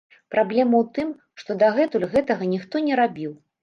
[0.35, 1.13] Праблема ў тым,
[1.43, 3.43] што дагэтуль гэтага ніхто не рабіў.